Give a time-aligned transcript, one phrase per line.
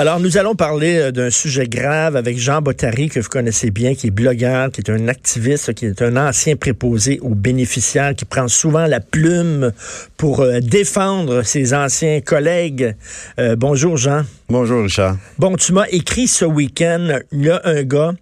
[0.00, 3.94] Alors, nous allons parler euh, d'un sujet grave avec Jean Bottary, que vous connaissez bien,
[3.94, 8.24] qui est blogueur, qui est un activiste, qui est un ancien préposé aux bénéficiaires, qui
[8.24, 9.72] prend souvent la plume
[10.16, 12.96] pour euh, défendre ses anciens collègues.
[13.38, 14.22] Euh, bonjour, Jean.
[14.48, 15.18] Bonjour, Richard.
[15.36, 18.14] Bon, tu m'as écrit ce week-end, il y a un gars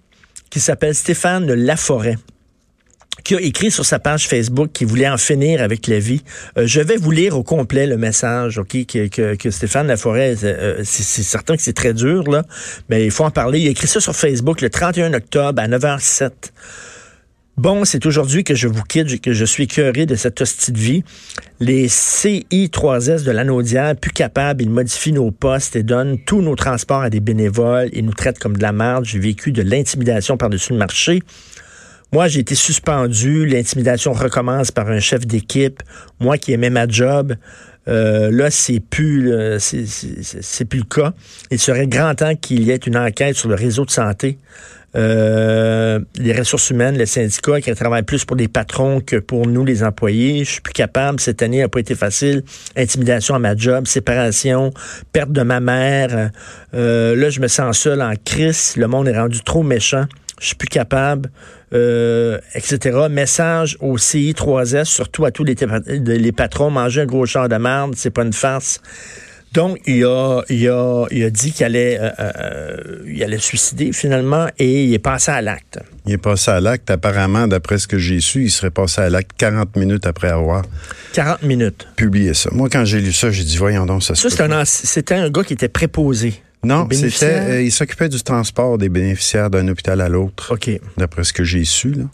[0.51, 2.17] qui s'appelle Stéphane Laforêt
[3.25, 6.23] qui a écrit sur sa page Facebook qu'il voulait en finir avec la vie.
[6.57, 10.83] Euh, je vais vous lire au complet le message, ok, que, que, Stéphane Laforêt, euh,
[10.85, 12.45] c'est c'est certain que c'est très dur là,
[12.89, 13.61] mais il faut en parler.
[13.61, 16.31] Il a écrit ça sur Facebook le 31 octobre à 9h07.
[17.59, 20.79] Bon, c'est aujourd'hui que je vous quitte, que je suis curé de cette hostie de
[20.79, 21.03] vie.
[21.59, 27.03] Les CI3S de l'Anaudière, plus capables, ils modifient nos postes et donnent tous nos transports
[27.03, 27.89] à des bénévoles.
[27.95, 29.05] Ils nous traitent comme de la merde.
[29.05, 31.21] J'ai vécu de l'intimidation par-dessus le marché.
[32.13, 33.47] Moi, j'ai été suspendu.
[33.47, 35.83] L'intimidation recommence par un chef d'équipe.
[36.21, 37.35] Moi qui aimais ma job,
[37.87, 39.59] euh, là, c'est plus, euh,
[40.69, 41.13] plus le cas.
[41.51, 44.39] Il serait grand temps qu'il y ait une enquête sur le réseau de santé.
[44.97, 49.65] Euh, les ressources humaines, les syndicats qui travaillent plus pour les patrons que pour nous,
[49.65, 50.45] les employés.
[50.45, 51.21] Je suis plus capable.
[51.21, 52.43] Cette année n'a pas été facile.
[52.75, 54.73] Intimidation à ma job, séparation,
[55.13, 56.31] perte de ma mère.
[56.75, 58.75] Euh, là, je me sens seul en crise.
[58.77, 60.07] Le monde est rendu trop méchant.
[60.41, 61.31] Je suis plus capable,
[61.73, 63.09] euh, etc.
[63.11, 65.57] Message au CI3S, surtout à tous les,
[65.87, 66.71] les patrons.
[66.71, 68.81] Manger un gros char de merde, c'est pas une farce.
[69.53, 73.47] Donc, il a, il a, il a dit qu'il allait, euh, euh, il allait se
[73.47, 75.79] suicider finalement et il est passé à l'acte.
[76.07, 76.91] Il est passé à l'acte.
[76.91, 80.65] Apparemment, d'après ce que j'ai su, il serait passé à l'acte 40 minutes après avoir
[81.15, 81.89] 40 minutes.
[81.97, 82.51] publié ça.
[82.53, 85.15] Moi, quand j'ai lu ça, j'ai dit, voyons donc, ça se Ça, c'est un c'était
[85.15, 86.35] un gars qui était préposé.
[86.65, 91.25] Non, c'était, euh, il s'occupait du transport des bénéficiaires d'un hôpital à l'autre, OK, d'après
[91.25, 91.93] ce que j'ai su.
[91.93, 92.05] Là.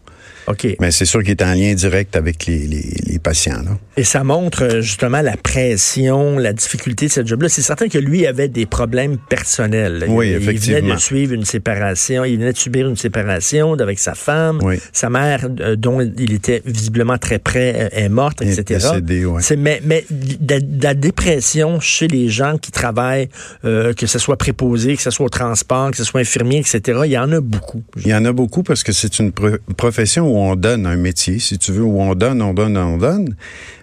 [0.47, 0.66] OK.
[0.81, 3.62] Mais c'est sûr qu'il était en lien direct avec les, les, les patients.
[3.65, 3.78] Là.
[3.97, 7.49] Et ça montre euh, justement la pression, la difficulté de cette job-là.
[7.49, 10.05] C'est certain que lui avait des problèmes personnels.
[10.09, 10.94] Oui, il, Il venait effectivement.
[10.94, 14.59] de suivre une séparation, il venait de subir une séparation avec sa femme.
[14.62, 14.77] Oui.
[14.93, 18.81] Sa mère, euh, dont il était visiblement très près, euh, est morte, Il est etc.
[18.91, 19.43] décédé, ouais.
[19.43, 23.28] C'est- mais mais de, de la dépression chez les gens qui travaillent,
[23.65, 27.00] euh, que ce soit préposé, que ce soit au transport, que ce soit infirmier, etc.,
[27.05, 27.82] il y en a beaucoup.
[27.97, 30.97] Il y en a beaucoup parce que c'est une pro- profession où on donne un
[30.97, 33.34] métier, si tu veux, où on donne, on donne, on donne,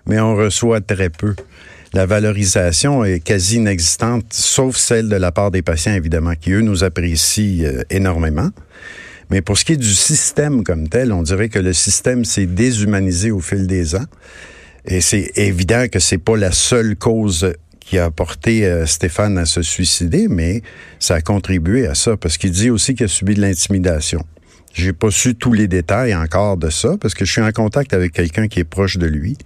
[0.06, 1.36] mais on reçoit très peu.
[1.94, 6.62] La valorisation est quasi inexistante, sauf celle de la part des patients, évidemment, qui, eux,
[6.62, 8.50] nous apprécient euh, énormément.
[9.30, 12.46] Mais pour ce qui est du système comme tel, on dirait que le système s'est
[12.46, 14.06] déshumanisé au fil des ans.
[14.86, 19.46] Et c'est évident que c'est pas la seule cause qui a porté euh, Stéphane à
[19.46, 20.62] se suicider, mais
[21.00, 24.24] ça a contribué à ça, parce qu'il dit aussi qu'il a subi de l'intimidation.
[24.74, 27.94] J'ai pas su tous les détails encore de ça, parce que je suis en contact
[27.94, 29.38] avec quelqu'un qui est proche de lui.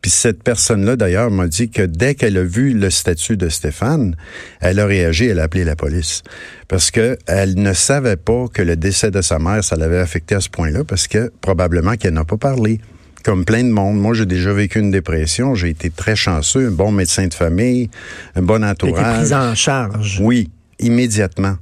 [0.00, 4.16] Puis cette personne-là, d'ailleurs, m'a dit que dès qu'elle a vu le statut de Stéphane,
[4.60, 6.22] elle a réagi, elle a appelé la police.
[6.68, 10.34] Parce que elle ne savait pas que le décès de sa mère, ça l'avait affecté
[10.34, 12.80] à ce point-là, parce que probablement qu'elle n'a pas parlé.
[13.24, 13.98] Comme plein de monde.
[13.98, 15.56] Moi, j'ai déjà vécu une dépression.
[15.56, 17.90] J'ai été très chanceux, un bon médecin de famille,
[18.36, 19.26] un bon entourage.
[19.26, 20.20] pris en charge.
[20.22, 21.56] Oui, immédiatement.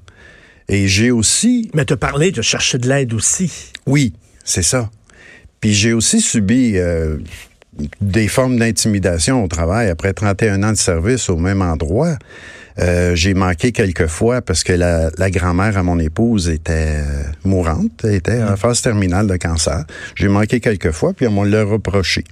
[0.68, 3.72] Et j'ai aussi Mais as parlé de chercher de l'aide aussi.
[3.86, 4.12] oui,
[4.44, 4.90] c'est ça.
[5.60, 7.16] Puis j'ai aussi subi euh,
[8.00, 12.16] des formes d'intimidation au travail après 31 ans de service au même endroit.
[12.78, 17.22] Euh, j'ai manqué quelques fois parce que la, la grand-mère à mon épouse était euh,
[17.44, 19.84] mourante, était en phase terminale de cancer.
[20.14, 22.24] J'ai manqué quelques fois, puis on me l'a reproché.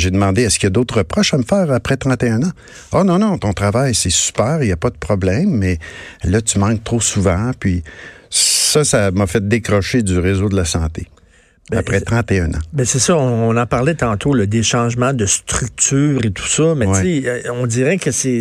[0.00, 2.52] J'ai demandé, est-ce qu'il y a d'autres reproches à me faire après 31 ans?
[2.92, 5.78] Oh non, non, ton travail, c'est super, il n'y a pas de problème, mais
[6.24, 7.82] là, tu manques trop souvent, puis
[8.30, 11.06] ça, ça m'a fait décrocher du réseau de la santé.
[11.70, 12.58] Ben, après 31 ans.
[12.72, 16.46] Ben c'est ça, on, on en parlait tantôt, là, des changements de structure et tout
[16.48, 17.00] ça, mais Ouais.
[17.00, 18.40] tu sais, euh, on dirait que c'est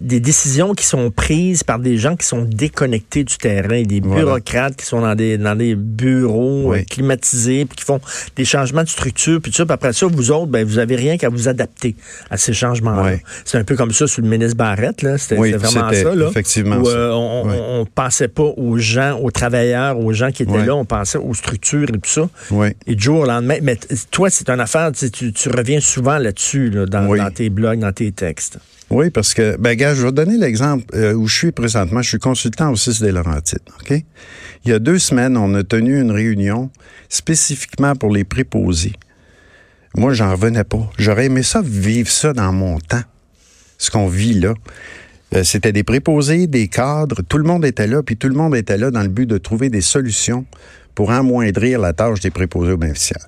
[0.00, 4.22] des décisions qui sont prises par des gens qui sont déconnectés du terrain, des Voilà.
[4.24, 6.78] bureaucrates qui sont dans des, dans des bureaux Oui.
[6.78, 8.00] euh, climatisés, puis qui font
[8.36, 10.94] des changements de structure, puis tout ça, puis après ça, vous autres, ben, vous avez
[10.94, 11.96] rien qu'à vous adapter
[12.30, 13.16] à ces changements-là.
[13.44, 16.28] C'est un peu comme ça sous le ministre Barrette, là, c'était Oui, vraiment ça, là.
[16.30, 20.44] effectivement où, euh, on, on- on pensait pas aux gens, aux travailleurs, aux gens qui
[20.44, 22.28] étaient là, on pensait aux structures et tout ça.
[22.52, 22.68] Oui.
[22.86, 23.76] Et du jour au lendemain, mais
[24.12, 27.92] toi, c'est une affaire, tu, tu, reviens souvent là-dessus, là, dans, dans tes blogs, dans
[27.92, 28.58] tes textes.
[28.90, 32.02] Oui, parce que, ben, gars, je vais donner l'exemple euh, où je suis présentement.
[32.02, 34.02] Je suis consultant au 6 des Laurentides, OK?
[34.64, 36.70] Il y a deux semaines, on a tenu une réunion
[37.08, 38.92] spécifiquement pour les préposés.
[39.96, 40.88] Moi, j'en revenais pas.
[40.98, 43.02] J'aurais aimé ça, vivre ça dans mon temps,
[43.78, 44.54] ce qu'on vit là.
[45.34, 48.54] Euh, C'était des préposés, des cadres, tout le monde était là, puis tout le monde
[48.54, 50.44] était là dans le but de trouver des solutions
[50.94, 53.26] pour amoindrir la tâche des préposés aux bénéficiaires.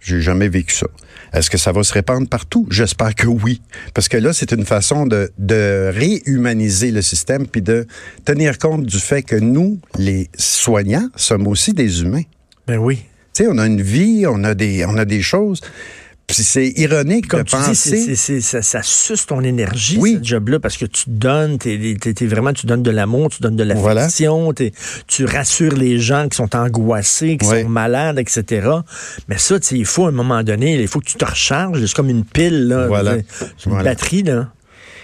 [0.00, 0.86] J'ai jamais vécu ça.
[1.32, 2.66] Est-ce que ça va se répandre partout?
[2.70, 3.60] J'espère que oui.
[3.94, 7.86] Parce que là, c'est une façon de, de réhumaniser le système puis de
[8.24, 12.22] tenir compte du fait que nous, les soignants, sommes aussi des humains.
[12.66, 13.04] Ben oui.
[13.34, 15.60] Tu sais, on a une vie, on a des, on a des choses.
[16.34, 17.74] Puis c'est ironique Comme de tu dis,
[18.16, 20.18] c'est- ça, ça suce ton énergie, Oui.
[20.22, 21.76] ce job-là, parce que tu donnes, t'es,
[22.26, 24.72] vraiment, tu donnes de l'amour, tu donnes de l'affection, t'es-
[25.06, 27.62] tu rassures les gens qui sont angoissés, qui Oui.
[27.62, 28.68] sont malades, etc.
[29.28, 31.84] Mais ça, il faut à un moment donné, il faut que tu te recharges.
[31.84, 32.86] C'est comme une pile, là.
[32.86, 33.16] Voilà.
[33.16, 33.22] Une
[33.66, 33.84] Voilà.
[33.84, 34.48] batterie, là.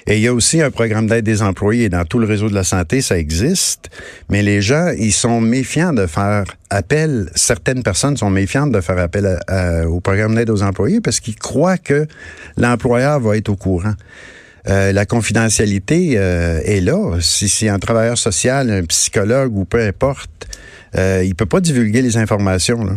[0.06, 1.88] Et il y a aussi un programme d'aide des employés.
[1.88, 3.90] Dans tout le réseau de la santé, ça existe.
[4.30, 7.28] Mais les gens, ils sont méfiants de faire appel.
[7.34, 9.40] Certaines personnes sont méfiantes de faire appel
[9.88, 12.06] au programme d'aide aux employés parce qu'ils croient que
[12.56, 13.94] l'employeur va être au courant.
[14.68, 17.18] Euh, la confidentialité euh, est là.
[17.20, 20.48] Si c'est un travailleur social, un psychologue ou peu importe,
[20.96, 22.84] euh, il peut pas divulguer les informations.
[22.84, 22.94] Là.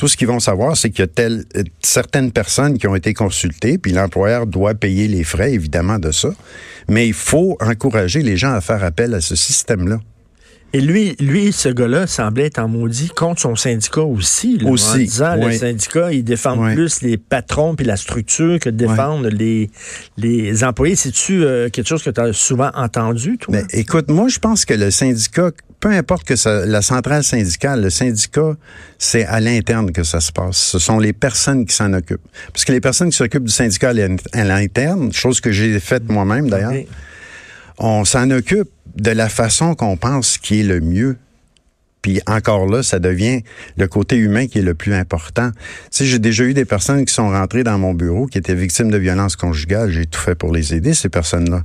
[0.00, 2.94] Tout ce qu'ils vont savoir, c'est qu'il y a telle, euh, certaines personnes qui ont
[2.96, 6.30] été consultées, puis l'employeur doit payer les frais, évidemment, de ça.
[6.88, 10.00] Mais il faut encourager les gens à faire appel à ce système-là.
[10.72, 14.56] Et lui, lui, ce gars-là semblait être en maudit contre son syndicat aussi.
[14.58, 15.58] là, Aussi, En disant, le oui.
[15.58, 16.74] syndicat, il défend Oui.
[16.74, 19.68] plus les patrons puis la structure que de défendre les,
[20.16, 20.94] les employés.
[20.94, 23.52] C'est-tu euh, quelque chose que tu as souvent entendu, toi?
[23.52, 25.50] Mais écoute, moi, je pense que le syndicat,
[25.80, 28.54] peu importe que ça, la centrale syndicale, le syndicat,
[28.96, 30.56] c'est à l'interne que ça se passe.
[30.56, 32.20] Ce sont les personnes qui s'en occupent.
[32.52, 35.80] Parce que les personnes qui s'occupent du syndicat à l'in- à l'interne, chose que j'ai
[35.80, 36.74] faite moi-même d'ailleurs,
[37.78, 41.16] on s'en occupe de la façon qu'on pense qui est le mieux.
[42.02, 43.42] Puis encore là, ça devient
[43.76, 45.50] le côté humain qui est le plus important.
[45.52, 45.58] Tu
[45.90, 48.90] sais, j'ai déjà eu des personnes qui sont rentrées dans mon bureau qui étaient victimes
[48.90, 49.90] de violences conjugales.
[49.90, 51.62] J'ai tout fait pour les aider, ces personnes-là.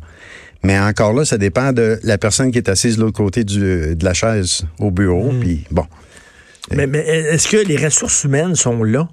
[0.63, 3.95] Mais encore là, ça dépend de la personne qui est assise de l'autre côté du,
[3.95, 5.31] de la chaise au bureau.
[5.39, 5.85] Puis bon,
[6.71, 9.07] Mais, mais est-ce que les ressources humaines sont là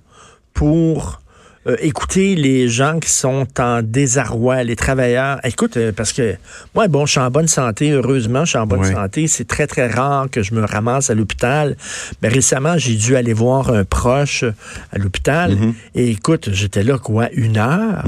[0.55, 1.22] pour
[1.67, 5.38] euh, écouter les gens qui sont en désarroi, les travailleurs?
[5.44, 6.35] Écoute, euh, parce que
[6.75, 8.93] moi, bon, je suis en bonne santé, heureusement, je suis en bonne Oui.
[8.93, 9.29] santé.
[9.29, 11.76] C'est très, très rare que je me ramasse à l'hôpital.
[12.23, 14.44] Mais récemment, j'ai dû aller voir un proche
[14.93, 15.56] à l'hôpital.
[15.94, 18.05] Et écoute, j'étais là, quoi, une heure?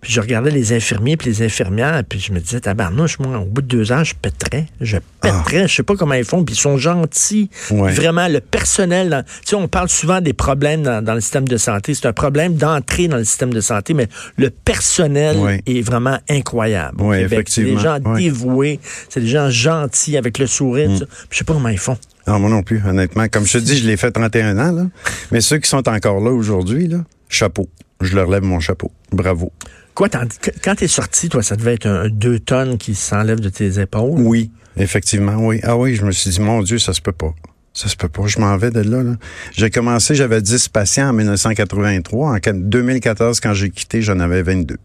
[0.00, 3.44] Puis je regardais les infirmiers puis les infirmières, puis je me disais, tabarnouche, moi, au
[3.44, 4.66] bout de deux ans, je pèterais.
[4.80, 5.68] Je pèterais.
[5.68, 7.50] Je sais pas comment ils font, puis ils sont gentils.
[7.70, 7.92] Ouais.
[7.92, 11.46] Vraiment, le personnel, dans- tu sais, on parle souvent des problèmes dans, dans le système
[11.46, 11.94] de santé.
[11.94, 16.96] C'est un problème d'entrée dans le système de santé, mais le personnel est vraiment incroyable.
[16.98, 17.48] Québec.
[17.50, 20.90] C'est des gens dévoués, c'est des gens gentils avec le sourire.
[20.90, 20.98] Mm.
[20.98, 21.98] Puis Je sais pas comment ils font.
[22.26, 23.28] Non, moi non plus, honnêtement.
[23.28, 24.86] Comme je te dis, je l'ai fait 31 ans, là.
[25.30, 27.68] Mais ceux qui sont encore là aujourd'hui, là, chapeau.
[28.00, 28.90] Je leur lève mon chapeau.
[29.12, 29.52] Bravo.
[29.94, 33.48] Quoi, quand t'es sorti, toi, ça devait être un, un deux tonnes qui s'enlève de
[33.48, 34.20] tes épaules?
[34.20, 35.60] Oui, effectivement, oui.
[35.62, 37.34] Ah oui, je me suis dit, mon Dieu, ça se peut pas.
[37.76, 38.26] Ça se peut pas.
[38.26, 39.02] Je m'en vais de là.
[39.02, 39.16] là.
[39.52, 42.32] J'ai commencé, j'avais 10 patients en 1983.
[42.32, 44.78] En 2014, quand j'ai quitté, j'en avais 22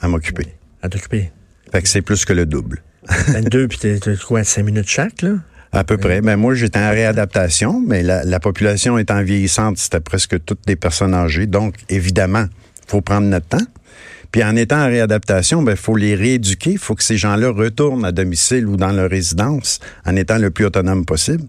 [0.00, 0.46] à m'occuper.
[0.80, 1.30] À t'occuper.
[1.70, 2.82] Fait que c'est plus que le double.
[3.28, 5.34] 22, puis t'es quoi, 5 minutes chaque, là?
[5.72, 6.22] À peu près.
[6.22, 10.76] Ben moi, j'étais en réadaptation, mais la, la population étant vieillissante, c'était presque toutes des
[10.76, 11.46] personnes âgées.
[11.46, 12.46] Donc, évidemment,
[12.86, 13.66] faut prendre notre temps.
[14.32, 16.72] Puis en étant en réadaptation, ben faut les rééduquer.
[16.72, 20.50] Il faut que ces gens-là retournent à domicile ou dans leur résidence en étant le
[20.50, 21.44] plus autonome possible.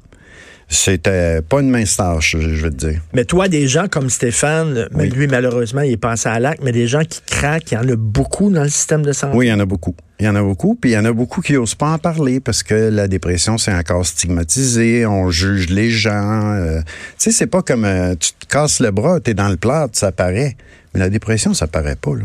[0.67, 3.01] C'était pas une mince tâche, je vais te dire.
[3.13, 5.09] Mais toi, des gens comme Stéphane, mais Oui.
[5.11, 7.87] lui, malheureusement, il est passé à l'acte, mais des gens qui craquent, il y en
[7.87, 9.37] a beaucoup dans le système de santé.
[9.37, 9.95] Oui, il y en a beaucoup.
[10.19, 11.97] Il y en a beaucoup, puis il y en a beaucoup qui n'osent pas en
[11.99, 16.53] parler parce que la dépression, c'est encore stigmatisé, on juge les gens.
[16.55, 16.85] euh, tu
[17.17, 20.11] sais, c'est pas comme euh, tu te casses le bras, t'es dans le plat, ça
[20.11, 20.55] paraît.
[20.93, 22.23] Mais la dépression, ça paraît pas, là.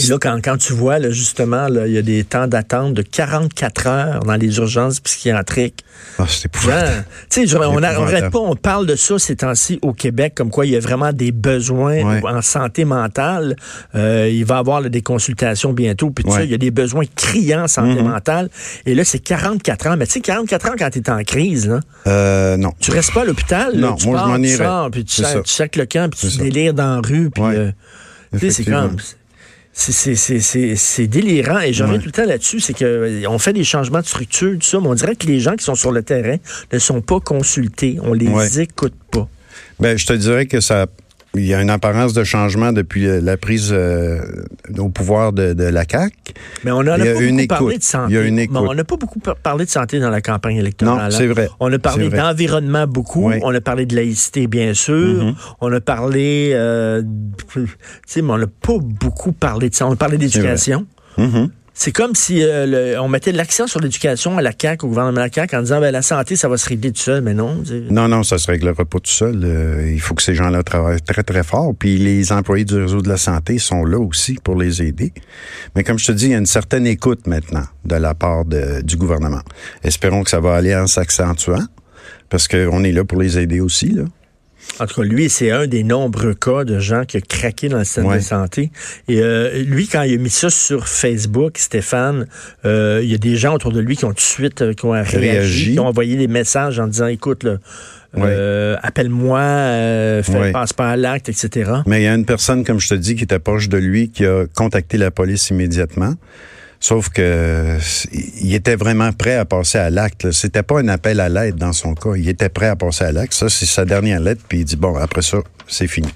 [0.00, 2.94] Puis là, quand, quand tu vois, là, justement, là, il y a des temps d'attente
[2.94, 5.84] de 44 heures dans les urgences psychiatriques.
[6.18, 7.04] Ah, c'est épouvantable.
[7.28, 10.50] tu sais, je- on n'arrête pas, on parle de ça ces temps-ci au Québec, comme
[10.50, 12.20] quoi il y a vraiment des besoins Ouais.
[12.24, 13.56] en santé mentale.
[13.94, 16.32] Euh, il va y avoir là, des consultations bientôt, puis Ouais.
[16.32, 18.48] ça, il y a des besoins criants en santé mentale.
[18.86, 19.96] Et là, c'est 44 ans.
[19.98, 22.72] Mais tu sais, 44 ans quand tu es en crise, là, Euh, non.
[22.80, 23.76] tu restes pas à l'hôpital.
[23.76, 24.64] Non, tu moi, je pars, m'en tu irais.
[24.64, 25.40] sors, puis tu ça.
[25.42, 27.42] tu le camp, puis tu délires dans la rue, puis...
[27.42, 27.56] Ouais.
[27.56, 27.70] euh,
[28.32, 28.96] tu sais, c'est comme...
[29.80, 31.60] C'est- délirant.
[31.60, 32.02] Et je reviens Ouais.
[32.02, 34.88] tout le temps là-dessus, c'est que euh, fait des changements de structure, tout ça, mais
[34.88, 36.36] on dirait que les gens qui sont sur le terrain
[36.72, 37.98] ne sont pas consultés.
[38.02, 38.62] On les Ouais.
[38.62, 39.26] écoute pas.
[39.78, 40.86] Ben, je te dirais que ça,
[41.34, 44.20] il y a une apparence de changement depuis la prise euh,
[44.78, 46.12] au pouvoir de, la CAQ.
[46.64, 48.12] Mais on n'a pas beaucoup parlé de santé.
[48.12, 48.56] Il y a une écoute.
[48.56, 51.10] on n'a pas beaucoup parlé de santé dans la campagne électorale.
[51.10, 51.48] Non, c'est vrai.
[51.60, 53.30] On a parlé d'environnement beaucoup.
[53.42, 55.24] On a parlé de laïcité, bien sûr.
[55.24, 55.34] Mm-hmm.
[55.60, 56.50] On a parlé...
[56.54, 57.02] Euh,
[57.52, 57.68] tu
[58.06, 59.86] sais, mais on n'a pas beaucoup parlé de ça.
[59.86, 60.86] On a parlé d'éducation.
[61.82, 65.20] C'est comme si euh, on mettait l'accent sur l'éducation à la CAQ, au gouvernement de
[65.20, 67.62] la CAQ, en disant ben, la santé, ça va se régler tout seul, mais non.
[67.90, 69.40] Non, non, ça se réglera pas tout seul.
[69.42, 71.72] Euh, il faut que ces gens-là travaillent très, très fort.
[71.74, 75.14] Puis les employés du réseau de la santé sont là aussi pour les aider.
[75.74, 78.44] Mais comme je te dis, il y a une certaine écoute maintenant de la part
[78.44, 79.40] du gouvernement.
[79.82, 81.64] Espérons que ça va aller en s'accentuant,
[82.28, 84.02] parce qu'on est là pour les aider aussi, là.
[84.78, 87.78] En tout cas, lui, c'est un des nombreux cas de gens qui ont craqué dans
[87.78, 88.70] le système de santé.
[89.08, 92.26] Et euh, lui, quand il a mis ça sur Facebook, Stéphane,
[92.64, 94.72] euh, il y a des gens autour de lui qui ont tout de suite euh,
[94.72, 97.46] qui ont réagi, qui ont envoyé des messages en disant, écoute,
[98.14, 99.40] appelle-moi,
[100.52, 101.70] passe pas à l'acte, etc.
[101.86, 104.10] Mais il y a une personne, comme je te dis, qui était proche de lui,
[104.10, 106.14] qui a contacté la police immédiatement.
[106.82, 107.76] Sauf que
[108.40, 110.30] il était vraiment prêt à passer à l'acte.
[110.30, 112.14] C'était pas un appel à l'aide dans son cas.
[112.16, 113.34] Il était prêt à passer à l'acte.
[113.34, 114.42] Ça, c'est sa dernière lettre.
[114.48, 116.08] Puis il dit bon, après ça, c'est fini.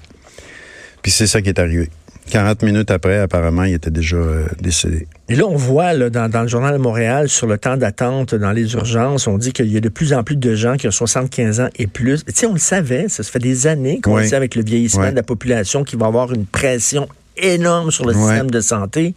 [1.03, 1.89] Puis c'est ça qui est arrivé.
[2.31, 5.07] 40 minutes après, apparemment, il était déjà euh, décédé.
[5.29, 8.51] Et là, on voit là, dans, le journal de Montréal, sur le temps d'attente dans
[8.51, 10.91] les urgences, on dit qu'il y a de plus en plus de gens qui ont
[10.91, 12.25] 75 ans et plus.
[12.25, 15.15] Tu sais, on le savait, ça, fait des années qu'on sait avec le vieillissement de
[15.15, 17.07] la population qu'il va y avoir une pression
[17.37, 19.13] énorme sur le système de santé.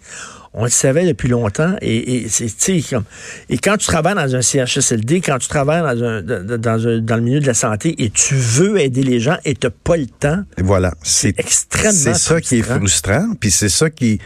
[0.55, 1.77] On le savait depuis longtemps.
[1.81, 3.05] Et, et, c'est, comme,
[3.49, 7.23] et quand tu travailles dans un CHSLD, quand tu travailles dans, un, dans, dans le
[7.23, 10.07] milieu de la santé et tu veux aider les gens et tu n'as pas le
[10.07, 13.33] temps, voilà, c'est extrêmement C'est ça qui est frustrant.
[13.39, 14.19] Puis c'est ça qui,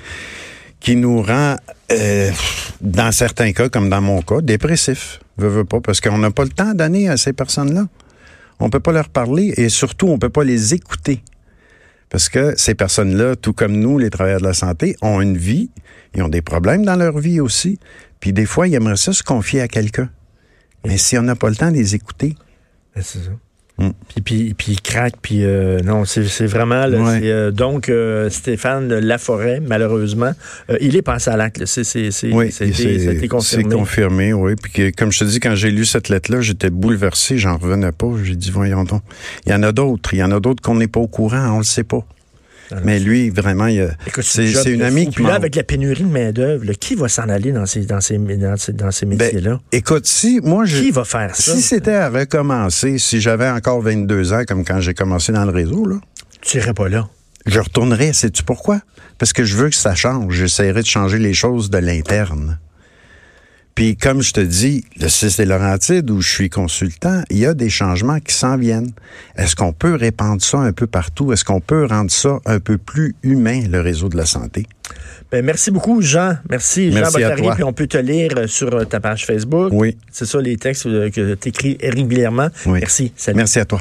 [0.81, 1.57] qui nous rend,
[1.91, 2.31] euh,
[2.81, 5.21] dans certains cas, comme dans mon cas, dépressif.
[5.39, 7.87] Veux, veux pas, parce qu'on n'a pas le temps à donner à ces personnes-là.
[8.61, 11.23] On peut pas leur parler et surtout, on peut pas les écouter.
[12.13, 15.71] Parce que ces personnes-là, tout comme nous, les travailleurs de la santé, ont une vie,
[16.15, 17.79] ils ont des problèmes dans leur vie aussi.
[18.21, 20.11] Puis des fois, ils aimeraient ça se confier à quelqu'un.
[20.85, 22.37] Mais si on n'a pas le temps de les écouter.
[22.95, 23.31] Ben, c'est ça.
[23.79, 23.89] Mm.
[24.09, 26.85] Puis, puis, puis, il craque, puis euh, non, c'est vraiment...
[26.87, 30.33] Euh, donc, euh, Stéphane Laforêt, malheureusement,
[30.81, 31.65] il est passé à l'acte.
[31.65, 31.83] C'est
[32.25, 32.51] oui,
[33.29, 33.41] confirmé.
[33.41, 34.55] C'est confirmé, oui.
[34.61, 38.09] Puis comme je te dis, quand j'ai lu cette lettre-là, j'étais bouleversé, j'en revenais pas.
[38.23, 39.03] J'ai dit, voyons donc.
[39.47, 41.55] Il y en a d'autres, il y en a d'autres qu'on n'est pas au courant,
[41.55, 42.05] on le sait pas.
[42.85, 43.69] Mais lui, vraiment,
[44.21, 45.17] c'est une amie qui.
[45.17, 48.19] Puis là, avec la pénurie de main-d'œuvre, qui va s'en aller dans ces, dans ces,
[48.19, 49.61] dans ces, dans ces ben, métiers-là?
[49.73, 50.65] écoute, si moi.
[50.65, 51.55] Je, qui va faire ça?
[51.55, 55.53] Si c'était à recommencer, si j'avais encore 22 ans, comme quand j'ai commencé dans le
[55.53, 55.97] réseau, là.
[56.41, 57.09] Tu irais pas là.
[57.47, 58.13] Je retournerais.
[58.13, 58.81] Sais-tu pourquoi?
[59.19, 60.35] Parce que je veux que ça change.
[60.35, 62.59] J'essaierai de changer les choses de l'interne.
[63.75, 67.47] Puis comme je te dis, le 6 des Laurentides, où je suis consultant, il y
[67.47, 68.93] a des changements qui s'en viennent.
[69.37, 71.33] Est-ce qu'on peut répandre ça un peu partout?
[71.33, 74.67] Est-ce qu'on peut rendre ça un peu plus humain, le réseau de la santé?
[75.31, 76.37] Ben, merci beaucoup, Jean.
[76.51, 77.49] Merci, Jean Bottary.
[77.55, 79.71] Puis on peut te lire euh, sur euh, ta page Facebook.
[79.73, 79.97] Oui.
[80.11, 82.49] C'est ça, les textes euh, que tu écris régulièrement.
[82.67, 82.81] Oui.
[82.81, 83.13] Merci.
[83.17, 83.39] Salut.
[83.39, 83.81] Merci à toi.